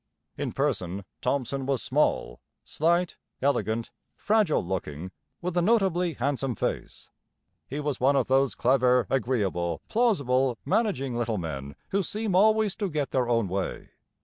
[0.35, 5.11] In person Thomson was small, slight, elegant, fragile looking,
[5.43, 7.11] with a notably handsome face.
[7.67, 12.89] He was one of those clever, agreeable, plausible, managing little men who seem always to
[12.89, 13.89] get their own way.